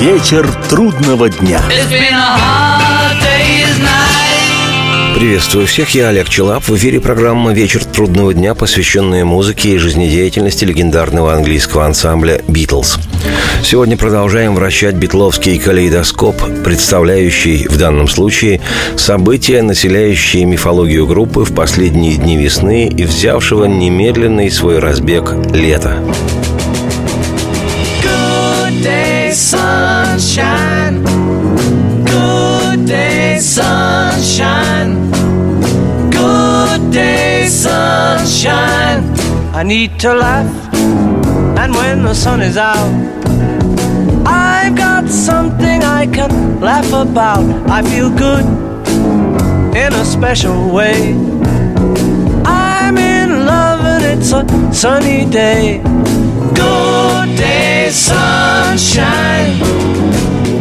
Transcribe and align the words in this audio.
Вечер 0.00 0.46
трудного 0.68 1.30
дня. 1.30 1.62
Приветствую 5.14 5.66
всех, 5.66 5.90
я 5.90 6.08
Олег 6.08 6.28
Челап. 6.28 6.64
В 6.64 6.76
эфире 6.76 7.00
программа 7.00 7.52
«Вечер 7.52 7.84
трудного 7.84 8.34
дня», 8.34 8.54
посвященная 8.54 9.24
музыке 9.24 9.70
и 9.70 9.78
жизнедеятельности 9.78 10.64
легендарного 10.64 11.32
английского 11.34 11.86
ансамбля 11.86 12.42
«Битлз». 12.48 12.98
Сегодня 13.62 13.96
продолжаем 13.96 14.54
вращать 14.54 14.96
битловский 14.96 15.58
калейдоскоп, 15.58 16.36
представляющий 16.64 17.66
в 17.68 17.78
данном 17.78 18.08
случае 18.08 18.60
события, 18.96 19.62
населяющие 19.62 20.44
мифологию 20.44 21.06
группы 21.06 21.44
в 21.44 21.54
последние 21.54 22.16
дни 22.16 22.36
весны 22.36 22.88
и 22.88 23.04
взявшего 23.04 23.64
немедленный 23.66 24.50
свой 24.50 24.80
разбег 24.80 25.32
лета. 25.52 26.02
Good 28.02 28.82
day, 28.82 29.03
sunshine. 29.34 31.02
Good 32.04 32.86
day, 32.86 33.38
sunshine. 33.40 35.10
Good 36.10 36.92
day, 36.92 37.46
sunshine. 37.48 39.02
I 39.52 39.62
need 39.64 39.98
to 40.00 40.14
laugh, 40.14 40.74
and 41.58 41.74
when 41.74 42.04
the 42.04 42.14
sun 42.14 42.42
is 42.42 42.56
out, 42.56 42.92
I've 44.26 44.76
got 44.76 45.08
something 45.08 45.82
I 45.82 46.06
can 46.06 46.60
laugh 46.60 46.92
about. 46.92 47.44
I 47.68 47.82
feel 47.82 48.10
good 48.10 48.44
in 49.76 49.92
a 49.92 50.04
special 50.04 50.70
way. 50.72 51.12
I'm 52.44 52.96
in 52.98 53.46
love, 53.46 53.80
and 53.80 54.04
it's 54.04 54.32
a 54.32 54.44
sunny 54.72 55.28
day. 55.28 55.82
Good 56.54 56.93
sunshine. 57.94 59.58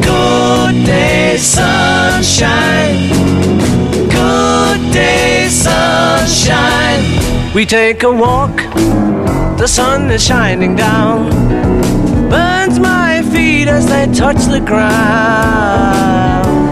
Good 0.02 0.86
day, 0.86 1.38
sunshine 1.38 3.10
Good 4.10 4.94
day 4.94 5.48
sunshine. 5.50 7.54
We 7.54 7.66
take 7.66 8.04
a 8.04 8.12
walk, 8.12 8.56
the 9.58 9.68
sun 9.68 10.10
is 10.12 10.24
shining 10.24 10.76
down, 10.76 11.30
burns 12.30 12.80
my 12.80 13.22
feet 13.32 13.68
as 13.68 13.88
they 13.88 14.06
touch 14.14 14.44
the 14.46 14.60
ground. 14.60 16.63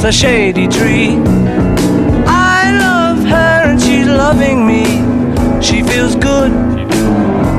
Beneath 0.00 0.04
a 0.04 0.12
shady 0.12 0.68
tree. 0.68 1.16
I 2.26 2.78
love 2.78 3.24
her 3.24 3.70
and 3.70 3.80
she's 3.80 4.06
loving 4.06 4.66
me. 4.66 4.84
She 5.62 5.82
feels 5.82 6.14
good, 6.16 6.52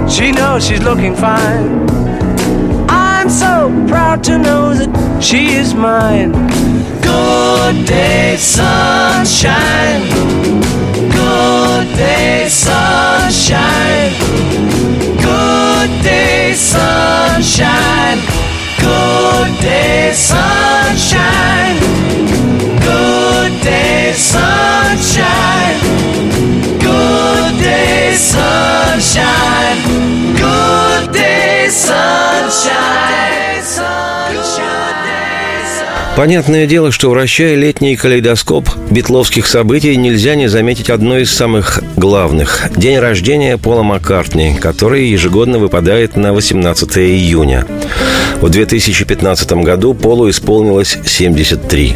she 0.09 0.31
knows 0.31 0.65
she's 0.65 0.81
looking 0.81 1.15
fine. 1.15 1.89
I'm 2.89 3.29
so 3.29 3.69
proud 3.87 4.23
to 4.25 4.37
know 4.37 4.73
that 4.73 5.21
she 5.21 5.53
is 5.53 5.73
mine. 5.73 6.31
Good 7.01 7.85
day, 7.85 8.37
sunshine. 8.37 10.01
Good 11.11 11.95
day, 11.95 12.47
sunshine. 12.49 14.11
Good 15.21 16.03
day, 16.03 16.53
sunshine. 16.55 18.30
Good 18.91 19.53
day, 19.61 20.11
sunshine. 20.13 21.77
Good 22.87 23.53
day, 23.63 24.13
sunshine. 24.13 25.79
Good 26.79 27.53
day, 27.63 28.15
sunshine. 28.15 29.79
Good 30.35 31.13
day, 31.13 31.69
sunshine. 31.69 32.91
Понятное 36.15 36.67
дело, 36.67 36.91
что 36.91 37.09
вращая 37.09 37.55
летний 37.55 37.95
калейдоскоп 37.95 38.69
битловских 38.91 39.47
событий, 39.47 39.95
нельзя 39.95 40.35
не 40.35 40.47
заметить 40.47 40.89
одно 40.89 41.17
из 41.17 41.31
самых 41.31 41.81
главных– 41.95 42.69
день 42.75 42.99
рождения 42.99 43.57
Пола 43.57 43.81
Маккартни, 43.83 44.55
который 44.59 45.07
ежегодно 45.07 45.57
выпадает 45.57 46.17
на 46.17 46.33
18 46.33 46.97
июня. 46.97 47.65
В 48.41 48.49
2015 48.49 49.51
году 49.63 49.93
Полу 49.93 50.27
исполнилось 50.27 50.97
73. 51.05 51.95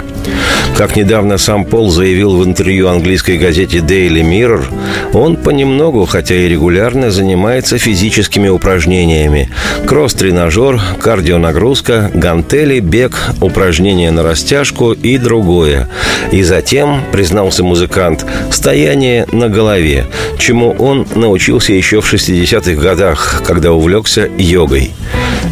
Как 0.77 0.95
недавно 0.95 1.39
сам 1.39 1.65
Пол 1.65 1.89
заявил 1.89 2.37
в 2.37 2.45
интервью 2.45 2.87
английской 2.87 3.39
газете 3.39 3.79
Daily 3.79 4.21
Mirror, 4.21 4.63
он 5.13 5.37
понемногу, 5.37 6.05
хотя 6.05 6.35
и 6.35 6.47
регулярно, 6.47 7.09
занимается 7.09 7.79
физическими 7.79 8.47
упражнениями. 8.47 9.49
Кросс-тренажер, 9.87 10.79
кардионагрузка, 11.01 12.11
гантели, 12.13 12.79
бег, 12.79 13.17
упражнения 13.41 14.11
на 14.11 14.21
растяжку 14.21 14.91
и 14.91 15.17
другое. 15.17 15.89
И 16.31 16.43
затем, 16.43 17.01
признался 17.11 17.63
музыкант, 17.63 18.23
стояние 18.51 19.25
на 19.31 19.49
голове, 19.49 20.05
чему 20.37 20.75
он 20.77 21.07
научился 21.15 21.73
еще 21.73 22.01
в 22.01 22.13
60-х 22.13 22.79
годах, 22.79 23.41
когда 23.47 23.71
увлекся 23.71 24.29
йогой. 24.37 24.91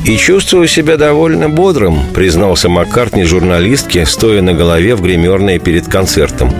«И 0.05 0.17
чувствую 0.17 0.67
себя 0.67 0.97
довольно 0.97 1.47
бодрым»,— 1.47 2.07
признался 2.13 2.67
Маккартни 2.67 3.23
журналистке, 3.23 4.05
стоя 4.05 4.41
на 4.41 4.53
голове 4.53 4.95
в 4.95 5.01
гримерной 5.01 5.59
перед 5.59 5.87
концертом. 5.87 6.53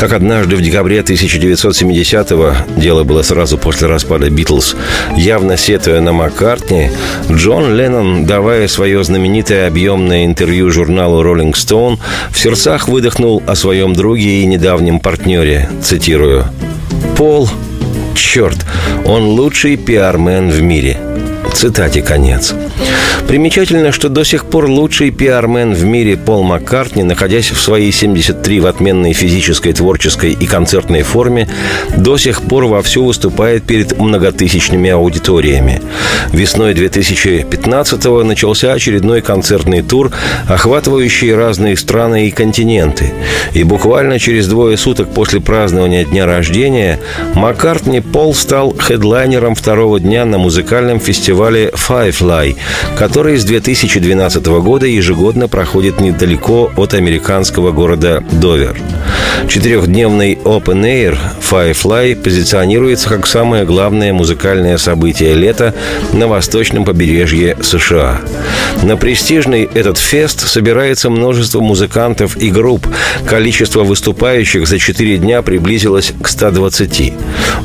Как 0.00 0.12
однажды 0.12 0.56
в 0.56 0.60
декабре 0.60 0.98
1970-го, 0.98 2.80
дело 2.80 3.04
было 3.04 3.22
сразу 3.22 3.58
после 3.58 3.86
распада 3.86 4.28
«Битлз», 4.28 4.76
явно 5.16 5.56
сетуя 5.56 6.00
на 6.00 6.12
Маккартни, 6.12 6.90
Джон 7.30 7.76
Леннон, 7.76 8.26
давая 8.26 8.66
свое 8.66 9.02
знаменитое 9.04 9.68
объемное 9.68 10.24
интервью 10.24 10.70
журналу 10.72 11.22
«Роллинг 11.22 11.56
Стоун», 11.56 12.00
в 12.30 12.38
сердцах 12.38 12.88
выдохнул 12.88 13.40
о 13.46 13.54
своем 13.54 13.92
друге 13.92 14.42
и 14.42 14.46
недавнем 14.46 14.98
партнере, 14.98 15.68
цитирую, 15.80 16.44
«Пол, 17.16 17.48
черт, 18.16 18.66
он 19.04 19.26
лучший 19.26 19.76
пиармен 19.76 20.50
в 20.50 20.60
мире». 20.60 20.98
Цитате 21.52 22.02
конец. 22.02 22.54
Примечательно, 23.26 23.90
что 23.90 24.08
до 24.08 24.24
сих 24.24 24.44
пор 24.46 24.66
лучший 24.70 25.10
пиармен 25.10 25.74
в 25.74 25.84
мире 25.84 26.16
Пол 26.16 26.42
Маккартни, 26.42 27.02
находясь 27.02 27.50
в 27.50 27.60
своей 27.60 27.90
73 27.90 28.60
в 28.60 28.66
отменной 28.66 29.12
физической, 29.12 29.72
творческой 29.72 30.32
и 30.32 30.46
концертной 30.46 31.02
форме, 31.02 31.48
до 31.96 32.16
сих 32.16 32.42
пор 32.42 32.66
вовсю 32.66 33.04
выступает 33.04 33.64
перед 33.64 33.98
многотысячными 33.98 34.90
аудиториями. 34.90 35.82
Весной 36.32 36.74
2015-го 36.74 38.22
начался 38.22 38.72
очередной 38.72 39.20
концертный 39.20 39.82
тур, 39.82 40.12
охватывающий 40.48 41.34
разные 41.34 41.76
страны 41.76 42.28
и 42.28 42.30
континенты. 42.30 43.12
И 43.52 43.64
буквально 43.64 44.18
через 44.18 44.46
двое 44.46 44.76
суток 44.76 45.12
после 45.12 45.40
празднования 45.40 46.04
дня 46.04 46.24
рождения 46.24 47.00
Маккартни 47.34 48.00
Пол 48.00 48.34
стал 48.34 48.74
хедлайнером 48.78 49.54
второго 49.54 49.98
дня 49.98 50.24
на 50.24 50.38
музыкальном 50.38 51.00
фестивале 51.00 51.37
Firefly, 51.38 52.56
который 52.96 53.36
с 53.38 53.44
2012 53.44 54.44
года 54.46 54.86
ежегодно 54.86 55.46
проходит 55.46 56.00
недалеко 56.00 56.72
от 56.76 56.94
американского 56.94 57.70
города 57.70 58.24
Довер. 58.32 58.76
Четырехдневный 59.48 60.34
Open 60.34 60.82
Air 60.82 61.16
Firefly 61.48 62.16
позиционируется 62.16 63.08
как 63.08 63.26
самое 63.26 63.64
главное 63.64 64.12
музыкальное 64.12 64.78
событие 64.78 65.34
лета 65.34 65.74
на 66.12 66.26
восточном 66.26 66.84
побережье 66.84 67.56
США. 67.62 68.20
На 68.82 68.96
престижный 68.96 69.68
этот 69.72 69.98
фест 69.98 70.46
собирается 70.46 71.08
множество 71.08 71.60
музыкантов 71.60 72.36
и 72.36 72.50
групп. 72.50 72.86
Количество 73.26 73.84
выступающих 73.84 74.66
за 74.66 74.78
четыре 74.78 75.18
дня 75.18 75.42
приблизилось 75.42 76.12
к 76.20 76.28
120. 76.28 77.12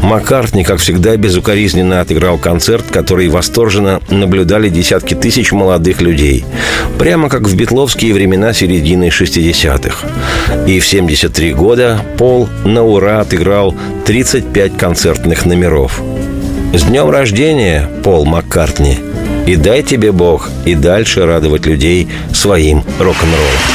Маккартни, 0.02 0.64
как 0.64 0.80
всегда, 0.80 1.18
безукоризненно 1.18 2.02
отыграл 2.02 2.38
концерт, 2.38 2.86
который 2.92 3.28
восторженно 3.64 4.02
наблюдали 4.10 4.68
десятки 4.68 5.14
тысяч 5.14 5.54
молодых 5.54 6.02
людей. 6.02 6.44
Прямо 7.00 7.30
как 7.30 7.44
в 7.44 7.56
битловские 7.56 8.14
времена 8.14 8.52
середины 8.52 9.08
60-х. 9.08 10.06
И 10.68 10.80
в 10.82 10.86
73 10.88 11.54
года 11.54 12.02
Пол 12.18 12.50
на 12.66 12.84
ура 12.84 13.22
отыграл 13.22 13.74
35 14.06 14.78
концертных 14.78 15.46
номеров. 15.46 16.02
С 16.74 16.84
днем 16.84 17.10
рождения, 17.10 17.90
Пол 18.04 18.26
Маккартни! 18.26 19.00
И 19.48 19.56
дай 19.56 19.82
тебе 19.82 20.12
Бог 20.12 20.50
и 20.66 20.76
дальше 20.76 21.26
радовать 21.26 21.66
людей 21.66 22.10
своим 22.34 22.84
рок-н-роллом. 23.00 23.73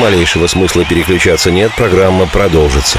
Малейшего 0.00 0.46
смысла 0.46 0.84
переключаться 0.84 1.50
нет, 1.50 1.70
программа 1.76 2.26
продолжится. 2.26 2.98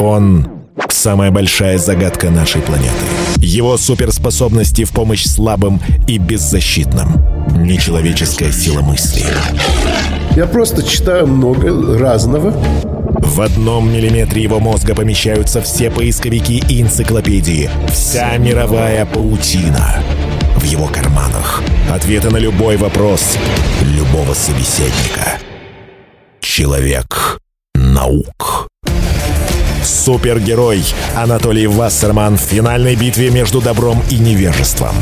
Он— 0.00 0.48
самая 0.88 1.30
большая 1.30 1.78
загадка 1.78 2.30
нашей 2.30 2.62
планеты. 2.62 2.90
Его 3.36 3.76
суперспособности 3.76 4.84
в 4.84 4.90
помощь 4.90 5.24
слабым 5.24 5.80
и 6.08 6.18
беззащитным. 6.18 7.22
Нечеловеческая 7.56 8.50
сила 8.50 8.80
мысли. 8.80 9.24
Я 10.34 10.46
просто 10.46 10.82
читаю 10.82 11.26
много 11.26 11.98
разного. 11.98 12.52
В 13.18 13.40
одном 13.40 13.92
миллиметре 13.92 14.42
его 14.42 14.58
мозга 14.58 14.94
помещаются 14.94 15.60
все 15.60 15.90
поисковики 15.90 16.62
и 16.68 16.82
энциклопедии. 16.82 17.70
Вся 17.90 18.36
мировая 18.38 19.06
паутина. 19.06 20.02
В 20.56 20.64
его 20.64 20.86
карманах. 20.86 21.11
Ответы 21.92 22.30
на 22.30 22.38
любой 22.38 22.78
вопрос 22.78 23.36
любого 23.82 24.32
собеседника. 24.32 25.38
Человек 26.40 27.38
наук. 27.74 28.66
Супергерой 29.84 30.82
Анатолий 31.14 31.66
Вассерман 31.66 32.38
в 32.38 32.40
финальной 32.40 32.96
битве 32.96 33.30
между 33.30 33.60
добром 33.60 34.02
и 34.10 34.16
невежеством. 34.16 34.94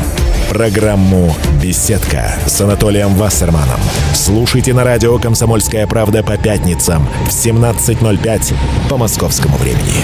Программу 0.49 1.33
«Беседка» 1.63 2.35
с 2.45 2.59
Анатолием 2.59 3.15
Вассерманом. 3.15 3.79
Слушайте 4.13 4.73
на 4.73 4.83
радио 4.83 5.17
«Комсомольская 5.17 5.87
правда» 5.87 6.23
по 6.23 6.37
пятницам 6.37 7.07
в 7.25 7.29
17.05 7.29 8.53
по 8.89 8.97
московскому 8.97 9.55
времени. 9.55 10.03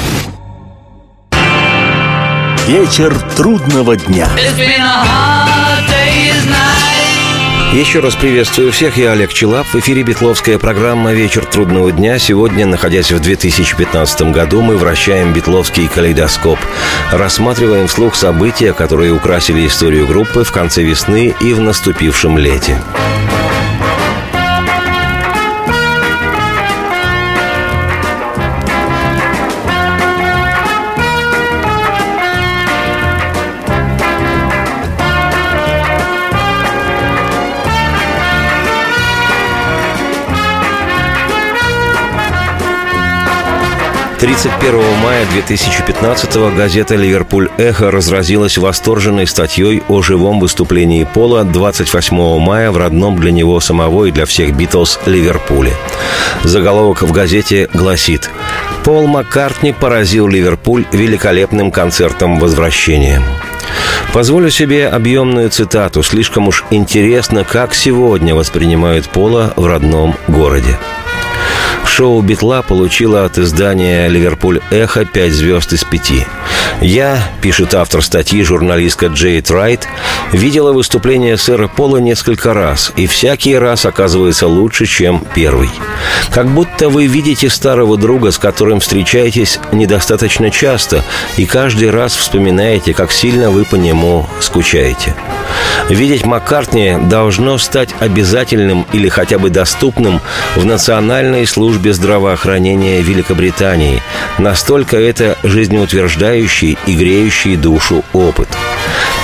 Вечер 2.65 3.13
трудного 3.35 3.97
дня. 3.97 4.29
Еще 7.73 7.99
раз 7.99 8.15
приветствую 8.15 8.71
всех, 8.71 8.95
я 8.95 9.11
Олег 9.11 9.33
Челап. 9.33 9.67
В 9.67 9.75
эфире 9.75 10.01
Бетловская 10.01 10.57
программа 10.57 11.13
«Вечер 11.13 11.45
трудного 11.45 11.91
дня». 11.91 12.17
Сегодня, 12.17 12.65
находясь 12.65 13.11
в 13.11 13.19
2015 13.19 14.31
году, 14.31 14.61
мы 14.61 14.77
вращаем 14.77 15.33
Бетловский 15.33 15.89
калейдоскоп. 15.89 16.57
Рассматриваем 17.11 17.87
вслух 17.87 18.15
события, 18.15 18.71
которые 18.71 19.13
украсили 19.13 19.67
историю 19.67 20.07
группы 20.07 20.45
в 20.45 20.51
конце 20.51 20.81
весны 20.81 21.35
и 21.41 21.53
в 21.53 21.59
наступившем 21.59 22.37
лете. 22.37 22.81
31 44.27 44.81
мая 45.01 45.25
2015 45.31 46.35
газета 46.53 46.95
«Ливерпуль 46.95 47.47
Эхо» 47.57 47.91
разразилась 47.91 48.57
восторженной 48.57 49.25
статьей 49.25 49.81
о 49.87 50.01
живом 50.01 50.41
выступлении 50.41 51.05
Пола 51.05 51.45
28 51.45 52.37
мая 52.37 52.71
в 52.71 52.77
родном 52.77 53.17
для 53.17 53.31
него 53.31 53.61
самого 53.61 54.03
и 54.03 54.11
для 54.11 54.25
всех 54.25 54.53
Битлз 54.53 54.99
Ливерпуле. 55.05 55.71
Заголовок 56.43 57.03
в 57.03 57.11
газете 57.13 57.69
гласит 57.73 58.29
«Пол 58.83 59.07
Маккартни 59.07 59.71
поразил 59.71 60.27
Ливерпуль 60.27 60.83
великолепным 60.91 61.71
концертом 61.71 62.37
возвращения». 62.37 63.21
Позволю 64.11 64.49
себе 64.49 64.89
объемную 64.89 65.49
цитату. 65.51 66.03
Слишком 66.03 66.49
уж 66.49 66.65
интересно, 66.69 67.45
как 67.45 67.73
сегодня 67.73 68.35
воспринимают 68.35 69.07
Пола 69.07 69.53
в 69.55 69.65
родном 69.65 70.15
городе. 70.27 70.77
Шоу 71.87 72.21
«Битла» 72.21 72.61
получило 72.61 73.25
от 73.25 73.39
издания 73.39 74.07
«Ливерпуль 74.07 74.61
Эхо» 74.69 75.05
5 75.05 75.31
звезд 75.31 75.73
из 75.73 75.83
5. 75.83 76.27
Я, 76.81 77.17
пишет 77.41 77.73
автор 77.73 78.03
статьи 78.03 78.43
журналистка 78.43 79.07
Джейд 79.07 79.49
Райт, 79.49 79.87
видела 80.31 80.73
выступление 80.73 81.37
сэра 81.37 81.67
Пола 81.67 81.97
несколько 81.97 82.53
раз, 82.53 82.91
и 82.95 83.07
всякий 83.07 83.57
раз 83.57 83.87
оказывается 83.87 84.47
лучше, 84.47 84.85
чем 84.85 85.23
первый. 85.33 85.71
Как 86.29 86.47
будто 86.49 86.89
вы 86.89 87.07
видите 87.07 87.49
старого 87.49 87.97
друга, 87.97 88.31
с 88.31 88.37
которым 88.37 88.79
встречаетесь 88.79 89.59
недостаточно 89.71 90.51
часто, 90.51 91.03
и 91.37 91.45
каждый 91.45 91.89
раз 91.89 92.15
вспоминаете, 92.15 92.93
как 92.93 93.11
сильно 93.11 93.49
вы 93.49 93.65
по 93.65 93.75
нему 93.75 94.27
скучаете. 94.39 95.15
Видеть 95.89 96.25
Маккартни 96.25 96.97
должно 97.09 97.57
стать 97.57 97.89
обязательным 97.99 98.85
или 98.93 99.09
хотя 99.09 99.39
бы 99.39 99.49
доступным 99.49 100.21
в 100.55 100.65
Национальной 100.65 101.47
службе 101.47 101.76
здравоохранения 101.93 103.01
Великобритании. 103.01 104.01
Настолько 104.37 104.97
это 104.97 105.37
жизнеутверждающий 105.43 106.77
и 106.85 106.95
греющий 106.95 107.55
душу 107.55 108.03
опыт. 108.13 108.49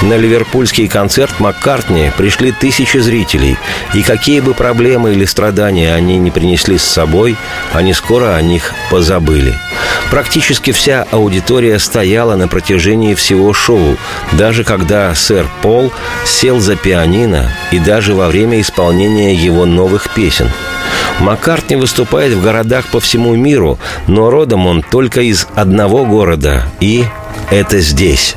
На 0.01 0.17
ливерпульский 0.17 0.87
концерт 0.87 1.39
Маккартни 1.39 2.11
пришли 2.17 2.51
тысячи 2.51 2.97
зрителей, 2.97 3.57
и 3.93 4.01
какие 4.01 4.41
бы 4.41 4.53
проблемы 4.53 5.13
или 5.13 5.23
страдания 5.23 5.93
они 5.93 6.17
не 6.17 6.31
принесли 6.31 6.77
с 6.77 6.83
собой, 6.83 7.37
они 7.71 7.93
скоро 7.93 8.35
о 8.35 8.41
них 8.41 8.73
позабыли. 8.89 9.53
Практически 10.11 10.71
вся 10.71 11.07
аудитория 11.11 11.79
стояла 11.79 12.35
на 12.35 12.47
протяжении 12.47 13.13
всего 13.13 13.53
шоу, 13.53 13.97
даже 14.33 14.63
когда 14.63 15.13
сэр 15.15 15.47
Пол 15.61 15.91
сел 16.25 16.59
за 16.59 16.75
пианино 16.75 17.51
и 17.71 17.79
даже 17.79 18.13
во 18.13 18.27
время 18.27 18.59
исполнения 18.61 19.33
его 19.33 19.65
новых 19.65 20.09
песен. 20.13 20.49
Маккартни 21.19 21.75
выступает 21.75 22.33
в 22.33 22.43
городах 22.43 22.87
по 22.87 22.99
всему 22.99 23.35
миру, 23.35 23.79
но 24.07 24.29
родом 24.29 24.67
он 24.67 24.81
только 24.81 25.21
из 25.21 25.47
одного 25.55 26.05
города, 26.05 26.65
и 26.79 27.05
это 27.49 27.79
здесь. 27.79 28.35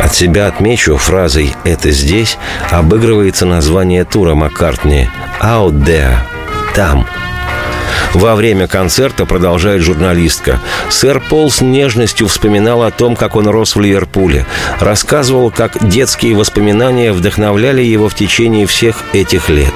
От 0.00 0.14
себя 0.14 0.46
отмечу 0.46 0.96
фразой 0.96 1.54
«это 1.64 1.90
здесь» 1.90 2.38
обыгрывается 2.70 3.44
название 3.44 4.04
тура 4.06 4.34
Маккартни 4.34 5.10
«Out 5.42 5.84
there»– 5.84 6.16
«там». 6.74 7.06
Во 8.14 8.34
время 8.34 8.66
концерта, 8.66 9.24
продолжает 9.24 9.82
журналистка, 9.82 10.60
сэр 10.88 11.20
Пол 11.20 11.50
с 11.50 11.60
нежностью 11.60 12.26
вспоминал 12.26 12.82
о 12.82 12.90
том, 12.90 13.14
как 13.14 13.36
он 13.36 13.48
рос 13.48 13.76
в 13.76 13.80
Ливерпуле. 13.80 14.46
Рассказывал, 14.80 15.50
как 15.50 15.88
детские 15.88 16.34
воспоминания 16.34 17.12
вдохновляли 17.12 17.82
его 17.82 18.08
в 18.08 18.14
течение 18.14 18.66
всех 18.66 19.04
этих 19.12 19.48
лет. 19.48 19.72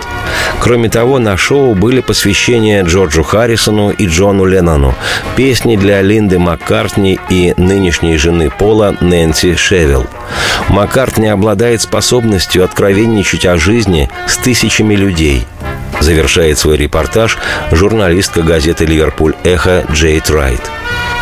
Кроме 0.60 0.88
того, 0.88 1.18
на 1.18 1.36
шоу 1.36 1.74
были 1.74 2.00
посвящения 2.00 2.82
Джорджу 2.84 3.22
Харрисону 3.22 3.90
и 3.90 4.06
Джону 4.06 4.46
Леннону, 4.46 4.94
песни 5.36 5.76
для 5.76 6.02
Линды 6.02 6.38
Маккартни 6.38 7.20
и 7.30 7.54
нынешней 7.56 8.16
жены 8.16 8.50
Пола 8.50 8.96
Нэнси 9.00 9.54
Шевилл. 9.56 10.06
Маккартни 10.68 11.28
обладает 11.28 11.82
способностью 11.82 12.64
откровенничать 12.64 13.46
о 13.46 13.58
жизни 13.58 14.10
с 14.26 14.36
тысячами 14.38 14.94
людей– 14.96 15.46
завершает 16.00 16.58
свой 16.58 16.76
репортаж 16.76 17.38
журналистка 17.70 18.42
газеты 18.42 18.84
«Ливерпуль 18.84 19.34
Эхо» 19.44 19.84
Джейд 19.90 20.30
Райт. 20.30 20.60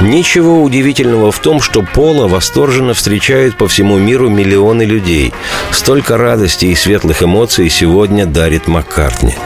Ничего 0.02 0.64
удивительного 0.64 1.30
в 1.30 1.38
том, 1.38 1.60
что 1.62 1.82
Пола 1.82 2.26
восторженно 2.26 2.92
встречают 2.92 3.56
по 3.56 3.68
всему 3.68 3.98
миру 3.98 4.28
миллионы 4.28 4.82
людей. 4.82 5.32
Столько 5.70 6.18
радости 6.18 6.64
и 6.66 6.74
светлых 6.74 7.22
эмоций 7.22 7.70
сегодня 7.70 8.26
дарит 8.26 8.66
Маккартни. 8.66 9.36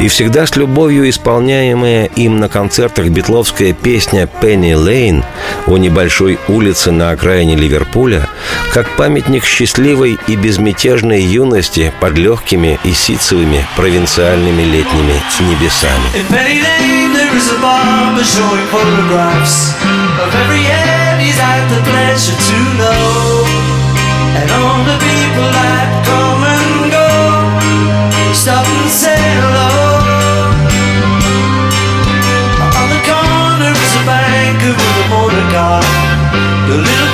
И 0.00 0.08
всегда 0.08 0.46
с 0.46 0.54
любовью 0.54 1.08
исполняемая 1.08 2.06
им 2.06 2.40
на 2.40 2.50
концертах 2.50 3.08
битловская 3.08 3.72
песня 3.72 4.28
«Пенни 4.42 4.74
Лейн» 4.74 5.24
о 5.66 5.78
небольшой 5.78 6.38
улице 6.46 6.90
на 6.90 7.10
окраине 7.10 7.56
Ливерпуля, 7.56 8.28
как 8.74 8.90
памятник 8.96 9.46
счастливой 9.46 10.18
и 10.26 10.36
безмятежной 10.36 11.22
юности 11.22 11.90
под 12.00 12.18
легкими 12.18 12.78
и 12.84 12.92
ситцевыми 12.92 13.64
провинциальными 13.76 14.62
летними 14.62 15.22
небесами. 15.40 16.06
Of 20.12 20.34
every 20.34 20.64
end 20.66 21.20
he's 21.22 21.38
had 21.38 21.64
the 21.72 21.80
pleasure 21.88 22.36
to 22.36 22.58
know, 22.76 23.44
and 24.38 24.48
all 24.52 24.84
the 24.84 24.98
people 25.00 25.48
that 25.56 25.88
come 26.04 26.42
and 26.44 26.92
go 26.92 27.08
stop 28.34 28.66
and 28.66 28.90
say 28.90 29.16
hello. 29.16 29.72
On 32.60 32.86
the 32.92 33.00
corner 33.08 33.72
is 33.72 33.94
a 33.96 34.02
banker 34.04 34.74
with 34.76 35.02
a 35.04 35.06
motor 35.08 35.46
car, 35.50 35.82
the 36.68 36.76
little 36.76 37.12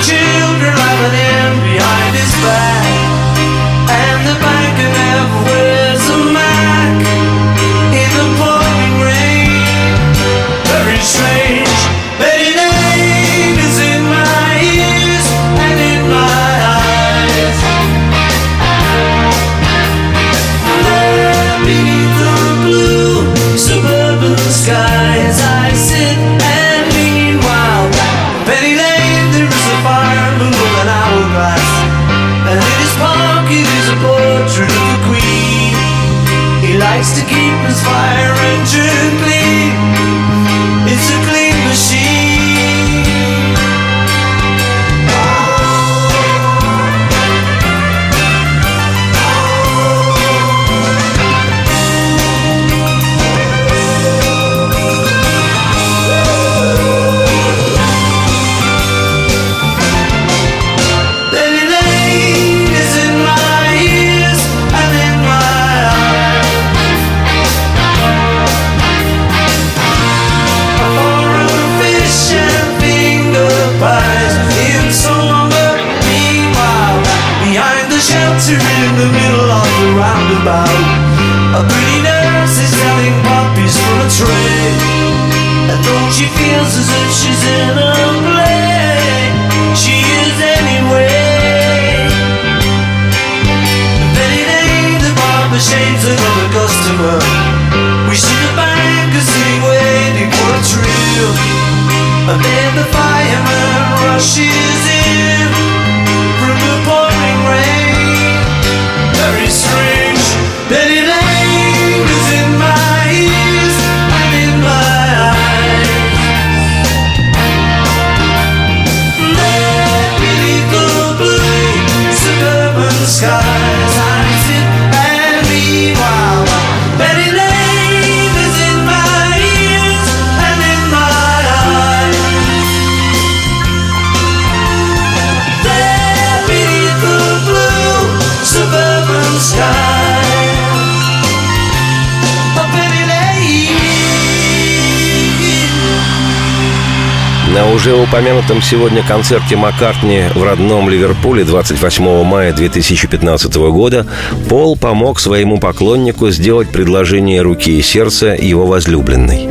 На 147.53 147.67
уже 147.71 147.95
упомянутом 147.95 148.61
сегодня 148.61 149.01
концерте 149.01 149.55
Маккартни 149.55 150.25
в 150.35 150.43
родном 150.43 150.87
Ливерпуле 150.87 151.43
28 151.43 152.23
мая 152.23 152.53
2015 152.53 153.55
года 153.55 154.05
Пол 154.47 154.77
помог 154.77 155.19
своему 155.19 155.57
поклоннику 155.57 156.29
сделать 156.29 156.69
предложение 156.69 157.41
руки 157.41 157.79
и 157.79 157.81
сердца 157.81 158.35
его 158.35 158.67
возлюбленной. 158.67 159.49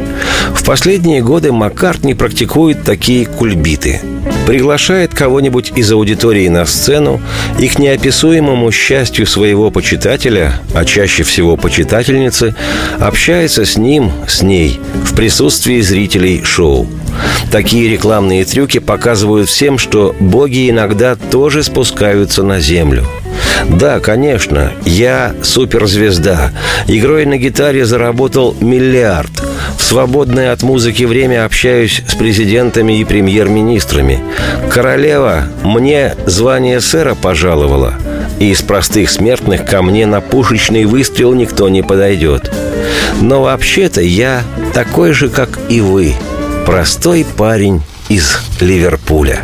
В 0.54 0.64
последние 0.64 1.22
годы 1.22 1.50
Маккартни 1.50 2.14
практикует 2.14 2.84
такие 2.84 3.26
кульбиты. 3.26 4.00
Приглашает 4.46 5.12
кого-нибудь 5.12 5.72
из 5.74 5.90
аудитории 5.90 6.48
на 6.48 6.66
сцену 6.66 7.20
и 7.58 7.66
к 7.66 7.80
неописуемому 7.80 8.70
счастью 8.70 9.26
своего 9.26 9.72
почитателя, 9.72 10.60
а 10.72 10.84
чаще 10.84 11.24
всего 11.24 11.56
почитательницы, 11.56 12.54
общается 13.00 13.66
с 13.66 13.76
ним, 13.76 14.12
с 14.28 14.42
ней, 14.42 14.80
в 15.04 15.14
присутствии 15.14 15.80
зрителей 15.80 16.44
шоу. 16.44 16.86
Такие 17.50 17.88
рекламные 17.88 18.44
трюки 18.44 18.78
показывают 18.78 19.48
всем, 19.48 19.78
что 19.78 20.14
боги 20.20 20.68
иногда 20.68 21.16
тоже 21.16 21.62
спускаются 21.62 22.42
на 22.42 22.60
землю. 22.60 23.06
Да, 23.68 24.00
конечно, 24.00 24.72
я 24.84 25.34
суперзвезда. 25.42 26.52
Игрой 26.86 27.26
на 27.26 27.38
гитаре 27.38 27.84
заработал 27.84 28.54
миллиард. 28.60 29.30
В 29.76 29.82
свободное 29.82 30.52
от 30.52 30.62
музыки 30.62 31.04
время 31.04 31.44
общаюсь 31.44 32.02
с 32.06 32.14
президентами 32.14 33.00
и 33.00 33.04
премьер-министрами. 33.04 34.20
Королева 34.70 35.44
мне 35.64 36.14
звание 36.26 36.80
сэра 36.80 37.14
пожаловала. 37.14 37.94
И 38.38 38.50
из 38.50 38.62
простых 38.62 39.10
смертных 39.10 39.64
ко 39.64 39.82
мне 39.82 40.06
на 40.06 40.20
пушечный 40.20 40.84
выстрел 40.84 41.34
никто 41.34 41.68
не 41.68 41.82
подойдет. 41.82 42.52
Но 43.20 43.42
вообще-то 43.42 44.00
я 44.00 44.42
такой 44.74 45.12
же, 45.12 45.28
как 45.28 45.58
и 45.68 45.80
вы– 45.80 46.14
Простой 46.68 47.24
парень 47.24 47.80
из 48.10 48.36
Ливерпуля. 48.60 49.40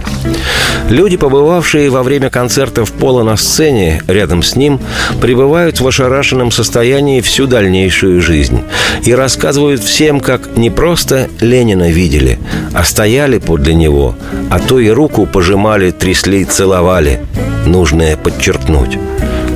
Люди, 0.91 1.17
побывавшие 1.17 1.89
во 1.89 2.03
время 2.03 2.29
концертов 2.29 2.93
Пола 2.93 3.23
на 3.23 3.39
сцене 3.39 4.03
рядом 4.07 4.43
с 4.43 4.57
ним, 4.57 4.79
пребывают 5.23 5.81
в 5.81 5.89
ошарашенном 5.89 6.51
состоянии 6.51 7.23
всю 7.23 7.47
дальнейшую 7.47 8.21
жизнь 8.21 8.61
и 9.07 9.15
рассказывают 9.15 9.83
всем, 9.83 10.21
как 10.21 10.59
не 10.59 10.69
просто 10.69 11.31
Ленина 11.41 11.91
видели, 11.91 12.39
а 12.75 12.85
стояли 12.85 13.39
подле 13.39 13.73
него, 13.73 14.15
а 14.51 14.59
то 14.59 14.79
и 14.79 14.91
руку 14.91 15.25
пожимали, 15.25 15.93
трясли, 15.93 16.45
целовали. 16.45 17.23
Нужное 17.65 18.19
подчеркнуть. 18.19 18.99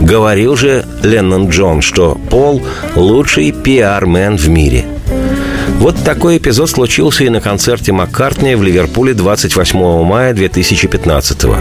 Говорил 0.01 0.57
же 0.57 0.87
Леннон 1.03 1.51
Джон, 1.51 1.83
что 1.83 2.19
Пол– 2.31 2.63
лучший 2.97 3.53
пиар-мен 3.53 4.39
в 4.39 4.49
мире– 4.49 4.87
вот 5.79 5.95
такой 6.05 6.39
эпизод 6.39 6.69
случился 6.69 7.25
и 7.25 7.29
на 7.29 7.41
концерте 7.41 7.93
Маккартни 7.93 8.57
в 8.57 8.63
Ливерпуле 8.63 9.15
28 9.15 10.03
мая 10.03 10.35
2015 10.35 11.45
-го. 11.45 11.57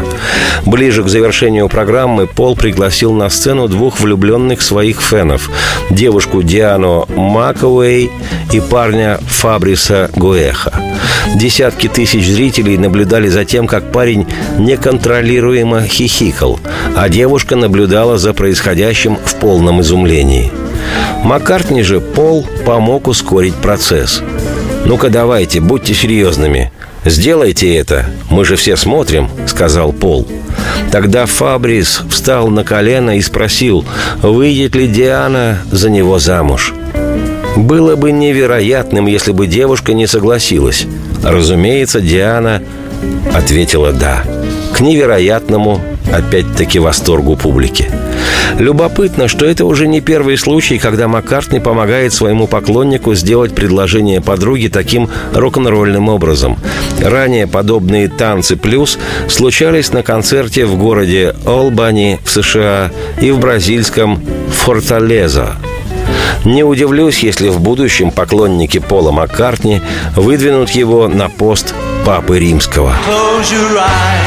Ближе 0.66 1.04
к 1.04 1.08
завершению 1.08 1.70
программы 1.70 2.26
Пол 2.26 2.56
пригласил 2.56 3.14
на 3.14 3.30
сцену 3.30 3.68
двух 3.68 4.00
влюбленных 4.00 4.62
своих 4.62 5.02
фенов– 5.02 5.50
девушку 5.92 6.42
Диану 6.42 7.08
Маковей 7.16 8.10
и 8.52 8.60
парня 8.60 9.20
Фабриса 9.28 10.10
Гуэха. 10.16 10.74
Десятки 11.36 11.88
тысяч 11.88 12.28
зрителей 12.28 12.78
наблюдали 12.78 13.28
за 13.28 13.46
тем, 13.46 13.68
как 13.68 13.92
парень 13.92 14.26
неконтролируемо 14.58 15.84
хихикал, 15.84 16.60
а 16.96 17.08
девушка 17.10 17.56
наблюдала 17.56 18.18
за 18.18 18.34
происходящим 18.34 19.18
в 19.24 19.36
полном 19.36 19.82
изумлении– 19.82 20.52
Маккартни 21.24 21.84
же 21.84 22.00
Пол 22.00 22.46
помог 22.66 23.08
ускорить 23.08 23.56
процесс. 23.56 24.22
«Ну-ка 24.86 25.10
давайте, 25.10 25.60
будьте 25.60 25.94
серьезными. 25.94 26.72
Сделайте 27.04 27.76
это, 27.76 28.06
мы 28.30 28.46
же 28.46 28.56
все 28.56 28.76
смотрим»,— 28.78 29.30
сказал 29.48 29.92
Пол. 29.92 30.28
Тогда 30.92 31.26
Фабрис 31.26 32.02
встал 32.10 32.48
на 32.48 32.64
колено 32.64 33.18
и 33.18 33.22
спросил, 33.22 33.86
выйдет 34.22 34.76
ли 34.76 34.88
Диана 34.88 35.60
за 35.72 35.90
него 35.90 36.20
замуж. 36.20 36.74
Было 37.56 37.96
бы 37.96 38.12
невероятным, 38.12 39.08
если 39.08 39.32
бы 39.32 39.48
девушка 39.48 39.94
не 39.94 40.08
согласилась. 40.08 40.86
Разумеется, 41.24 42.02
Диана 42.02 42.62
ответила 43.34 43.92
«да». 43.92 44.24
К 44.74 44.80
невероятному, 44.80 45.82
опять-таки, 46.14 46.78
восторгу 46.78 47.36
публики. 47.36 47.90
Любопытно, 48.60 49.28
что 49.28 49.46
это 49.46 49.66
уже 49.66 49.88
не 49.88 50.02
первый 50.02 50.38
случай, 50.38 50.80
когда 50.80 51.08
Маккартни 51.08 51.60
помогает 51.60 52.12
своему 52.12 52.48
поклоннику 52.48 53.14
сделать 53.14 53.54
предложение 53.54 54.20
подруге 54.20 54.70
таким 54.70 55.10
рок-н-ролльным 55.34 56.10
образом. 56.10 56.58
Ранее 57.00 57.46
подобные 57.46 58.08
«Танцы 58.08 58.56
плюс» 58.56 58.98
случались 59.30 59.92
на 59.92 60.02
концерте 60.02 60.66
в 60.66 60.76
городе 60.76 61.36
Олбани 61.46 62.20
в 62.24 62.30
США 62.32 62.92
и 63.22 63.30
в 63.30 63.40
бразильском 63.40 64.20
Форталеза. 64.52 65.58
Не 66.44 66.64
удивлюсь, 66.64 67.20
если 67.20 67.50
в 67.50 67.60
будущем 67.60 68.10
поклонники 68.10 68.80
Пола 68.80 69.12
Маккартни 69.12 69.82
выдвинут 70.16 70.72
его 70.72 71.08
на 71.08 71.30
пост 71.30 71.76
Папы 72.06 72.40
Римского. 72.40 72.96
Close 73.08 73.52
your 73.52 73.78
eyes 73.78 74.27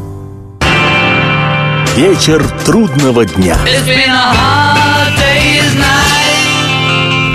Вечер 1.95 2.41
трудного 2.65 3.25
дня. 3.25 3.57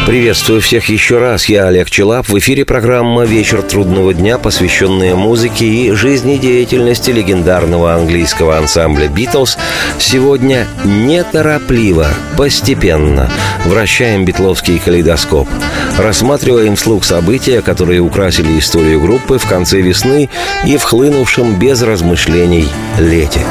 Приветствую 0.07 0.63
всех 0.63 0.89
еще 0.89 1.19
раз. 1.19 1.47
Я 1.47 1.67
Олег 1.67 1.91
Челап. 1.91 2.29
В 2.29 2.39
эфире 2.39 2.65
программа 2.65 3.25
«Вечер 3.25 3.61
трудного 3.61 4.15
дня», 4.15 4.39
посвященная 4.39 5.15
музыке 5.15 5.67
и 5.67 5.91
жизнедеятельности 5.91 7.11
легендарного 7.11 7.95
английского 7.95 8.57
ансамбля 8.57 9.09
«Битлз». 9.09 9.59
Сегодня 9.99 10.67
неторопливо, 10.85 12.09
постепенно 12.39 13.31
вращаем 13.67 14.25
битловский 14.25 14.79
калейдоскоп. 14.79 15.49
Рассматриваем 15.99 16.77
вслух 16.77 17.05
события, 17.05 17.61
которые 17.61 18.01
украсили 18.01 18.59
историю 18.59 19.03
группы 19.03 19.37
в 19.37 19.47
конце 19.47 19.83
весны 19.83 20.31
и 20.65 20.79
в 20.79 20.83
хлынувшем 20.83 21.59
без 21.59 21.83
размышлений 21.83 22.69
лете. 22.99 23.45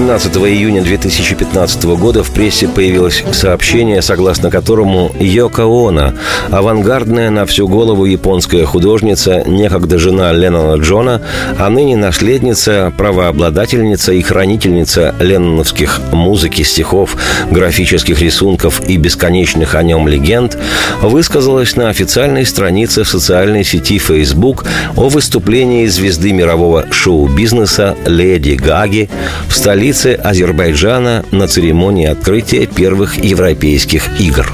17 0.00 0.34
июня 0.34 0.80
2015 0.82 1.84
года 1.84 2.24
в 2.24 2.30
прессе 2.30 2.66
появилось 2.68 3.22
сообщение, 3.32 4.00
согласно 4.00 4.50
которому 4.50 5.12
Йоко 5.20 5.66
Оно, 5.66 6.14
авангардная 6.50 7.28
на 7.28 7.44
всю 7.44 7.68
голову 7.68 8.06
японская 8.06 8.64
художница, 8.64 9.42
некогда 9.44 9.98
жена 9.98 10.32
Леннона 10.32 10.80
Джона, 10.80 11.20
а 11.58 11.68
ныне 11.68 11.98
наследница, 11.98 12.94
правообладательница 12.96 14.14
и 14.14 14.22
хранительница 14.22 15.14
ленноновских 15.20 16.00
музыки, 16.12 16.62
стихов, 16.62 17.18
графических 17.50 18.22
рисунков 18.22 18.80
и 18.88 18.96
бесконечных 18.96 19.74
о 19.74 19.82
нем 19.82 20.08
легенд, 20.08 20.56
высказалась 21.02 21.76
на 21.76 21.90
официальной 21.90 22.46
странице 22.46 23.04
в 23.04 23.08
социальной 23.08 23.64
сети 23.64 23.98
Facebook 23.98 24.64
о 24.96 25.10
выступлении 25.10 25.84
звезды 25.88 26.32
мирового 26.32 26.86
шоу-бизнеса 26.90 27.96
Леди 28.06 28.54
Гаги 28.54 29.10
в 29.46 29.54
столице 29.54 29.89
столице 29.92 30.20
Азербайджана 30.22 31.24
на 31.32 31.48
церемонии 31.48 32.06
открытия 32.06 32.66
первых 32.66 33.16
европейских 33.24 34.20
игр. 34.20 34.48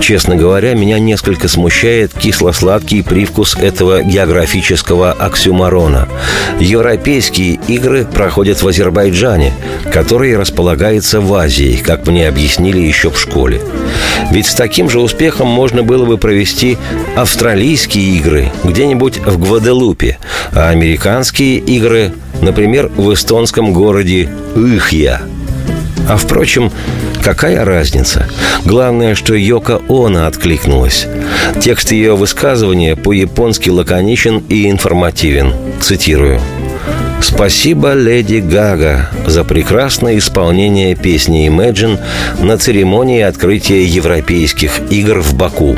Честно 0.00 0.34
говоря, 0.34 0.74
меня 0.74 0.98
несколько 0.98 1.46
смущает 1.46 2.12
кисло-сладкий 2.12 3.02
привкус 3.02 3.54
этого 3.56 4.02
географического 4.02 5.12
оксюмарона. 5.12 6.08
Европейские 6.58 7.60
игры 7.68 8.04
проходят 8.04 8.60
в 8.60 8.66
Азербайджане, 8.66 9.52
который 9.92 10.36
располагается 10.36 11.20
в 11.20 11.32
Азии, 11.32 11.80
как 11.84 12.06
мне 12.08 12.26
объяснили 12.26 12.80
еще 12.80 13.10
в 13.10 13.20
школе. 13.20 13.60
Ведь 14.32 14.46
с 14.46 14.54
таким 14.54 14.90
же 14.90 14.98
успехом 14.98 15.46
можно 15.46 15.84
было 15.84 16.04
бы 16.06 16.18
провести 16.18 16.76
австралийские 17.14 18.16
игры 18.16 18.50
где-нибудь 18.64 19.18
в 19.18 19.38
Гваделупе, 19.38 20.18
а 20.52 20.70
американские 20.70 21.58
игры 21.58 22.12
Например, 22.44 22.90
в 22.94 23.14
эстонском 23.14 23.72
городе 23.72 24.28
Ихья. 24.54 25.22
А 26.06 26.18
впрочем, 26.18 26.70
какая 27.22 27.64
разница? 27.64 28.28
Главное, 28.66 29.14
что 29.14 29.34
Йока 29.34 29.80
Она 29.88 30.26
откликнулась. 30.26 31.06
Текст 31.62 31.92
ее 31.92 32.14
высказывания 32.14 32.96
по-японски 32.96 33.70
лаконичен 33.70 34.44
и 34.50 34.70
информативен. 34.70 35.54
Цитирую. 35.80 36.38
Спасибо, 37.22 37.94
леди 37.94 38.40
Гага, 38.46 39.08
за 39.26 39.42
прекрасное 39.42 40.18
исполнение 40.18 40.94
песни 40.94 41.48
Imagine 41.48 41.98
на 42.42 42.58
церемонии 42.58 43.22
открытия 43.22 43.86
европейских 43.86 44.80
игр 44.90 45.20
в 45.20 45.32
Баку. 45.34 45.74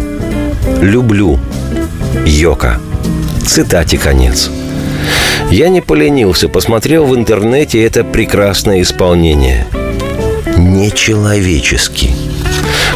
Люблю. 0.80 1.38
Йока. 2.24 2.80
Цитате 3.46 3.98
конец. 3.98 4.50
Я 5.50 5.68
не 5.68 5.80
поленился, 5.80 6.48
посмотрел 6.48 7.06
в 7.06 7.14
интернете 7.14 7.82
это 7.84 8.02
прекрасное 8.04 8.82
исполнение. 8.82 9.66
Нечеловеческий. 10.56 12.10